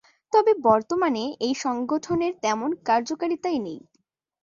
তবে 0.33 0.51
বর্তমানে 0.63 1.23
এই 1.39 1.53
সংঘটনের 1.57 2.33
তেমন 2.43 2.69
কার্যকারিতা 2.85 3.49
নেই। 3.57 3.79